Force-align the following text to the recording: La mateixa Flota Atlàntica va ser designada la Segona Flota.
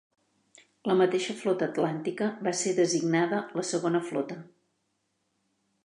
La 0.91 0.95
mateixa 1.01 1.35
Flota 1.41 1.67
Atlàntica 1.73 2.31
va 2.47 2.55
ser 2.63 2.75
designada 2.81 3.45
la 3.61 3.67
Segona 3.75 4.03
Flota. 4.11 4.43